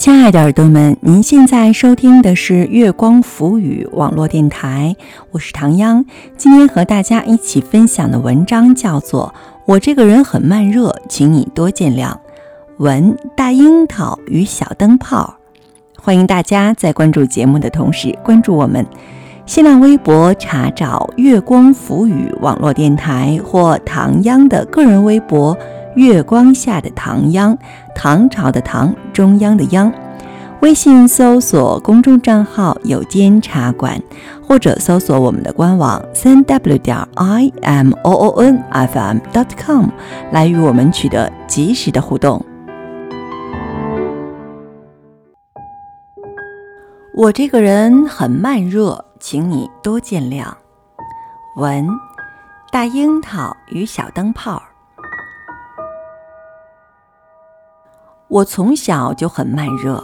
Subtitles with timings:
[0.00, 4.96] 亲爱的耳朵们，您现在收听的是月光浮语网络电台，
[5.30, 6.06] 我是唐央。
[6.38, 9.34] 今天和大家一起分享的文章叫做
[9.66, 12.12] 《我这个人很慢热，请你多见谅》。
[12.78, 15.34] 文大樱桃与小灯泡，
[15.98, 18.86] 欢迎大家在关注节目的同时关注我们。
[19.44, 25.54] 新浪微博查找“月光浮语网络电台”或唐央的个人微博。
[25.96, 27.56] 月光下的唐央，
[27.94, 29.92] 唐朝的唐，中央的央。
[30.60, 34.00] 微信搜索公众账号“有间茶馆”，
[34.46, 39.86] 或者搜索我们的官网三 w 点 i m o o n f m dot com
[40.30, 42.44] 来与我们取得及时的互动。
[47.16, 50.44] 我这个人很慢热，请你多见谅。
[51.56, 51.88] 文：
[52.70, 54.62] 大樱桃与小灯泡。
[58.30, 60.00] 我从小就很慢热，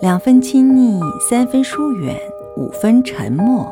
[0.00, 2.14] 两分亲昵，三分疏远，
[2.54, 3.66] 五分沉默。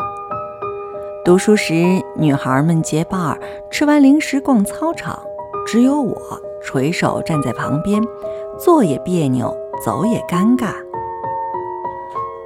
[1.23, 1.75] 读书时，
[2.17, 3.39] 女孩们结伴
[3.71, 5.23] 吃完零食逛操场，
[5.67, 6.17] 只有我
[6.63, 8.03] 垂手站在旁边，
[8.59, 10.73] 坐也别扭，走也尴尬。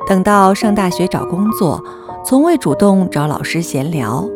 [0.08, 1.80] 等到上大学找工作，
[2.24, 4.28] 从未主动找老师闲聊，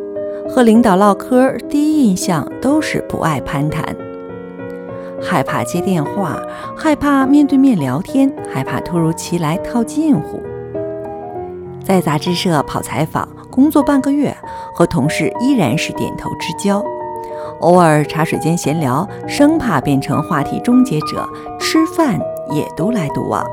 [0.49, 3.85] 和领导唠嗑，第一印象都是不爱攀谈。
[5.23, 6.37] 害怕接电话，
[6.77, 10.43] 害怕面对面聊天，害怕突如其来套近乎。
[11.85, 14.37] 在杂志社跑采访，工作半个月，
[14.75, 16.85] 和同事依然是点头之交。
[17.61, 22.21] 偶尔茶水间闲聊，生怕变成话题终结者，吃饭
[22.51, 23.45] 也独来独往。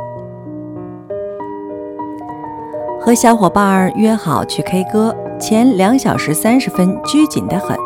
[3.00, 5.16] 和小伙伴约好去 K 歌。
[5.39, 7.78] 前两小时三十分，拘谨得很，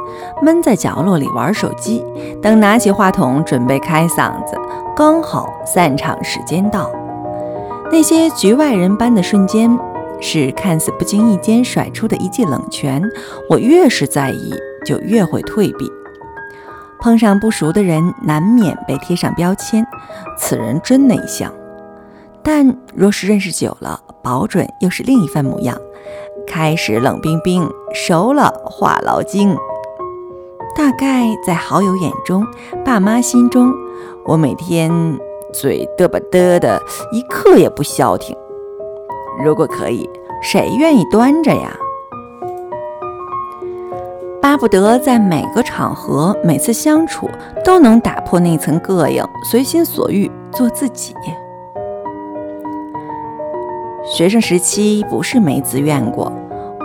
[0.43, 2.03] 闷在角落里玩手机。
[2.41, 4.57] 等拿起话筒准备开嗓子，
[4.95, 6.91] 刚好散场时间到。
[7.91, 9.79] 那些局外人般的瞬间，
[10.19, 13.01] 是看似不经意间甩出的一记冷拳。
[13.49, 14.53] 我越是在意，
[14.85, 15.89] 就越会退避。
[16.99, 19.85] 碰上不熟的人，难免被贴上标签：
[20.37, 21.51] 此人真内向。
[22.41, 25.77] 但若是认识久了，保准又是另一番模样。
[26.47, 29.55] 开始冷冰冰，熟了话痨精。
[30.75, 32.45] 大概在好友眼中，
[32.83, 33.71] 爸妈心中，
[34.25, 34.91] 我每天
[35.53, 38.35] 嘴嘚吧嘚的，一刻也不消停。
[39.43, 40.09] 如果可以，
[40.41, 41.77] 谁愿意端着呀？
[44.41, 47.29] 巴不得在每个场合、每次相处
[47.63, 51.13] 都能打破那层膈应，随心所欲做自己。
[54.03, 56.31] 学生时期不是没自愿过，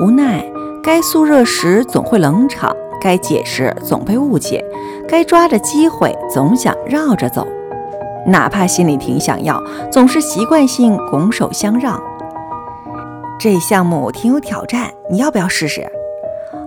[0.00, 0.44] 无奈
[0.84, 4.64] 该速热时总会冷场，该解释总被误解，
[5.06, 7.46] 该抓着机会总想绕着走，
[8.26, 12.00] 哪怕心里挺想要，总是习惯性拱手相让。
[13.38, 15.86] 这项目挺有挑战，你要不要试试？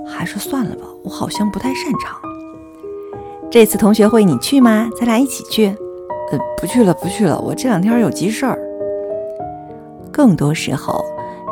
[0.07, 2.17] 还是算了吧，我好像不太擅长。
[3.49, 4.89] 这次同学会你去吗？
[4.97, 5.67] 咱俩一起去。
[6.31, 8.57] 呃，不去了，不去了，我这两天有急事儿。
[10.13, 11.03] 更多时候，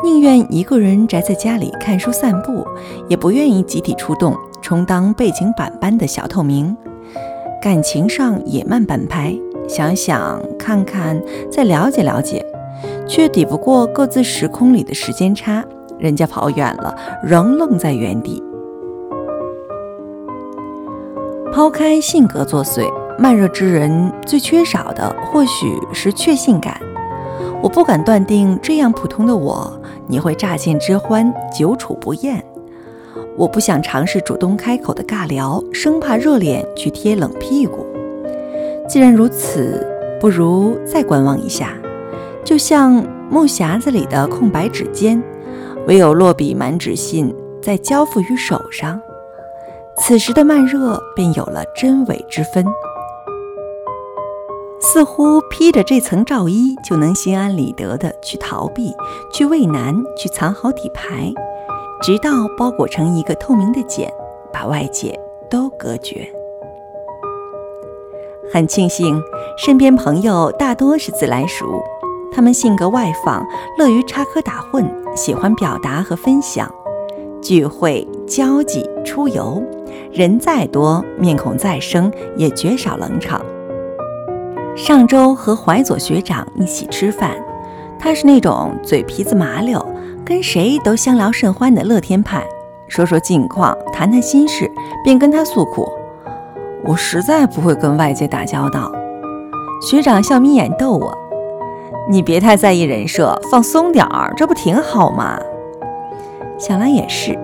[0.03, 2.65] 宁愿一个人宅在家里看书散步，
[3.09, 6.75] 也不愿意集体出动，充当背景板般的小透明。
[7.61, 9.35] 感情上也慢半拍，
[9.67, 11.21] 想想看看，
[11.51, 12.45] 再了解了解，
[13.07, 15.63] 却抵不过各自时空里的时间差。
[15.97, 18.41] 人家跑远了，仍愣在原地。
[21.51, 26.79] 抛开性格作祟，慢热之人最缺少的，或许是确信感。
[27.61, 29.69] 我不敢断定，这样普通的我，
[30.07, 32.41] 你会乍见之欢，久处不厌。
[33.37, 37.85] 我不想尝试主动开口的尬聊，生怕热脸去贴冷屁股。
[38.87, 39.85] 既然如此，
[40.19, 41.73] 不如再观望一下。
[42.43, 45.21] 就像木匣子里的空白纸笺，
[45.87, 48.99] 唯有落笔满纸信，再交付于手上，
[49.97, 52.65] 此时的慢热便有了真伪之分。
[54.81, 58.91] 似乎披着这层罩衣，就能心安理得的去逃避、
[59.31, 61.31] 去畏难、去藏好底牌，
[62.01, 64.09] 直到包裹成一个透明的茧，
[64.53, 65.19] 把外界
[65.49, 66.27] 都隔绝。
[68.51, 69.21] 很庆幸，
[69.57, 71.83] 身边朋友大多是自来熟，
[72.31, 73.45] 他们性格外放，
[73.77, 76.73] 乐于插科打诨，喜欢表达和分享。
[77.41, 79.61] 聚会、交际、出游，
[80.11, 83.41] 人再多，面孔再生，也绝少冷场。
[84.75, 87.35] 上周和怀左学长一起吃饭，
[87.99, 89.85] 他是那种嘴皮子麻溜，
[90.29, 92.45] 跟谁都相聊甚欢的乐天派。
[92.87, 94.71] 说说近况，谈谈心事，
[95.03, 95.91] 便跟他诉苦。
[96.85, 98.91] 我实在不会跟外界打交道。
[99.81, 101.11] 学长笑眯眼逗我
[102.07, 105.35] ：“你别太在意人设，放松点儿，这不挺好吗？
[106.59, 107.35] 想来也是，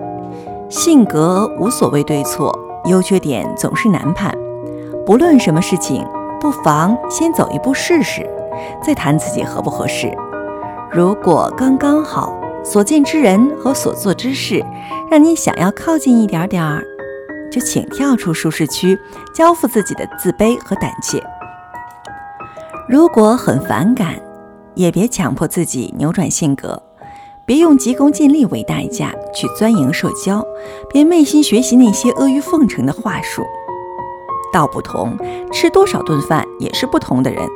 [0.68, 4.32] 性格无所谓对错，优缺点总是难判。
[5.04, 6.06] 不论什么事情，
[6.40, 8.24] 不妨先走一步试试，
[8.80, 10.16] 再谈自己合不合适。
[10.92, 12.32] 如果刚刚好，
[12.66, 14.60] 所见之人和所做之事
[15.08, 16.84] 让你想要靠近一点点儿，
[17.48, 18.98] 就请跳出舒适区，
[19.32, 21.22] 交付自己的自卑和胆怯。
[22.88, 24.16] 如果很反感，
[24.74, 26.82] 也别强迫自己扭转性格，
[27.44, 30.44] 别用急功近利为代价去钻营社交，
[30.90, 33.44] 别昧心学习那些阿谀奉承的话术。
[34.52, 35.16] 道不同，
[35.52, 37.46] 吃多少顿饭也是不同的人，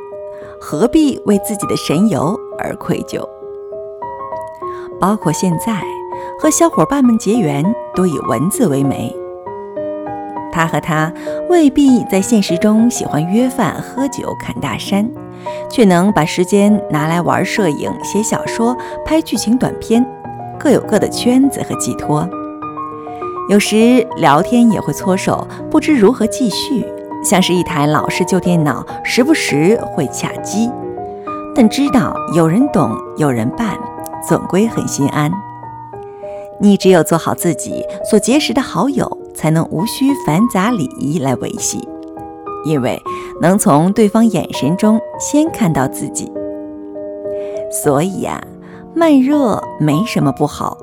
[0.61, 3.21] 何必为自己的神游而愧疚？
[5.01, 5.81] 包括现在
[6.39, 7.65] 和小伙伴们结缘，
[7.95, 9.13] 都以文字为媒。
[10.51, 11.11] 他和她
[11.49, 15.09] 未必在现实中喜欢约饭、喝酒、侃大山，
[15.69, 20.05] 却能把时间拿来玩摄影、写小说、拍剧情短片，
[20.59, 22.29] 各有各的圈子和寄托。
[23.49, 26.85] 有时聊天也会搓手，不知如何继续，
[27.23, 30.69] 像是一台老式旧电脑，时不时会卡机，
[31.55, 33.77] 但知道有人懂，有人伴，
[34.27, 35.31] 总归很心安。
[36.59, 39.17] 你只有做好自己，所结识的好友。
[39.33, 41.87] 才能无需繁杂礼仪来维系，
[42.65, 43.01] 因为
[43.41, 46.31] 能从对方眼神中先看到自己。
[47.71, 48.43] 所以呀，
[48.93, 50.77] 慢热没什么不好，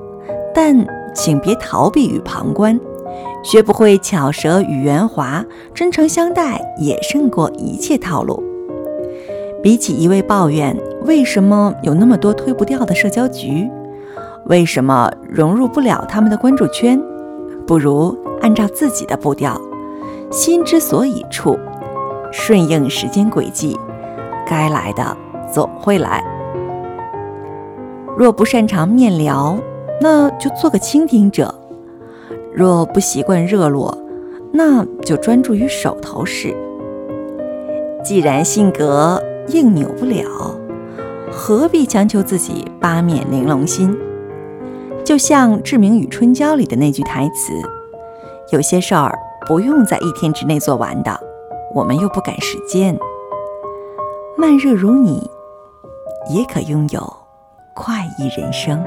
[0.53, 2.77] 但请别逃避与旁观，
[3.43, 8.43] 学不会巧舌与圆滑，真诚相待也胜过一切套路。
[9.61, 13.69] 比起一味抱怨为什么有那么多推不掉的社交局，
[14.45, 17.01] 为什么融入不了他们的关注圈，
[17.67, 18.17] 不如。
[18.41, 19.59] 按照自己的步调，
[20.31, 21.59] 心之所以处，
[22.31, 23.77] 顺应时间轨迹，
[24.47, 25.17] 该来的
[25.51, 26.23] 总会来。
[28.17, 29.57] 若不擅长面聊，
[29.99, 31.53] 那就做个倾听者；
[32.53, 33.97] 若不习惯热络，
[34.53, 36.55] 那就专注于手头事。
[38.05, 40.25] 既然性格硬扭不了，
[41.31, 43.97] 何必强求自己八面玲珑心？
[45.03, 47.53] 就像《志明与春娇》里的那句台词。
[48.51, 49.17] 有些事儿
[49.47, 51.19] 不用在一天之内做完的，
[51.73, 52.97] 我们又不赶时间。
[54.37, 55.29] 慢热如你，
[56.29, 57.01] 也可拥有
[57.73, 58.83] 快意人生。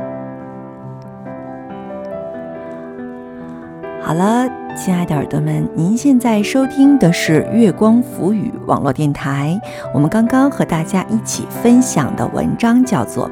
[4.01, 9.61] 好了，亲爱的耳朵们，您现在收听的是月光浮语网络电台。
[9.93, 13.29] 我们刚刚和大家一起分享的文章叫做《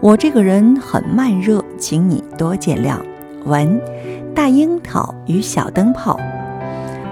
[0.00, 2.92] 我这个人很慢热，请你多见谅》。
[3.44, 3.80] 文。
[4.34, 6.16] 大樱桃与小灯泡，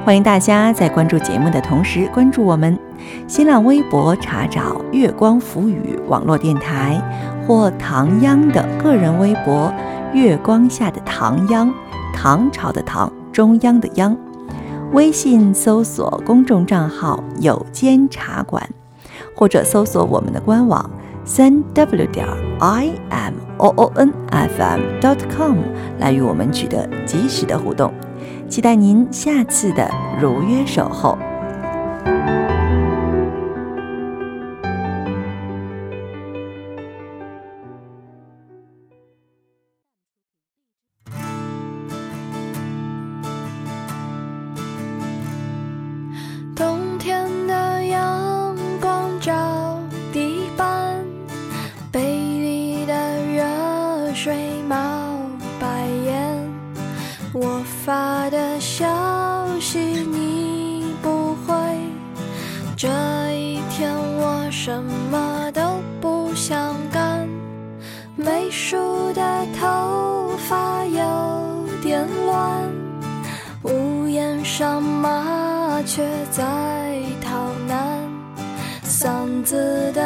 [0.05, 2.79] 欢迎大家在关注节目的同时关注我们
[3.27, 7.03] 新浪微博，查找“月光浮语”网络电台
[7.45, 9.73] 或唐央的个人微博
[10.15, 11.69] “月光下的唐央”，
[12.15, 14.17] 唐朝的唐，中央的央。
[14.94, 18.67] 微信搜索公众账号“有间茶馆”，
[19.37, 20.91] 或者搜索我们的官网。
[21.23, 22.27] 三 w 点
[22.61, 25.59] i m o o n f m dot com
[25.99, 27.93] 来与我们取得及时的互动，
[28.49, 29.87] 期待您下次的
[30.19, 31.19] 如约守候。
[58.66, 58.85] 消
[59.61, 61.54] 息你不回，
[62.76, 62.88] 这
[63.32, 67.28] 一天我什么都不想干，
[68.16, 68.76] 没梳
[69.12, 72.61] 的头发有点乱，
[73.62, 76.42] 屋檐上麻雀在
[77.23, 78.00] 逃难，
[78.85, 80.02] 嗓子的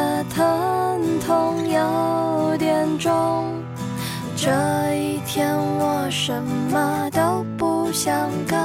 [7.91, 8.61] 都不想干。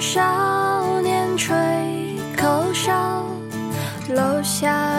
[0.00, 1.54] 少年吹
[2.36, 3.24] 口哨，
[4.08, 4.91] 楼下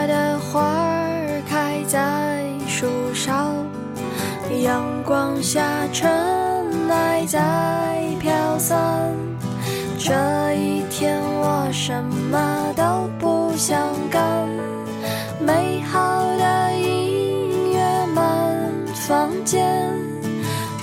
[5.06, 6.10] 光下尘
[6.90, 7.40] 埃在
[8.20, 8.58] 飘。
[8.58, 8.80] 散。
[10.00, 10.14] 这
[10.56, 13.78] 一天我什么都不想
[14.10, 14.22] 干，
[15.40, 18.26] 美好的音乐满
[18.94, 19.66] 房间，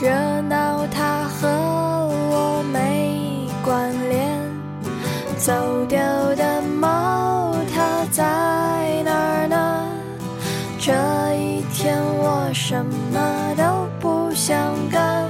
[0.01, 0.11] 热
[0.49, 4.29] 闹它和我没关联。
[5.39, 5.53] 走
[5.87, 5.99] 丢
[6.37, 8.23] 的猫它在
[9.05, 9.87] 哪儿呢？
[10.79, 10.93] 这
[11.35, 13.10] 一天我什么
[14.43, 14.57] 想
[14.89, 15.29] 干，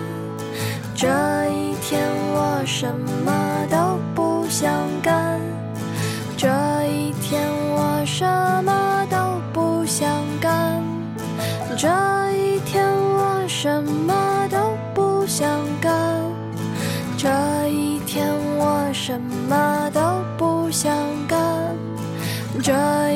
[0.95, 1.09] 这
[1.49, 2.00] 一天
[2.33, 2.87] 我什
[3.26, 5.40] 么都不想干，
[6.37, 6.47] 这
[6.87, 8.25] 一天我什
[8.62, 9.17] 么都
[9.52, 10.09] 不想
[10.40, 10.81] 干，
[11.76, 11.88] 这
[12.37, 15.93] 一天我什么都不想干，
[17.19, 17.29] 这
[17.69, 20.00] 一天我什么都
[20.38, 20.95] 不想
[21.26, 21.37] 干，
[22.62, 23.10] 这。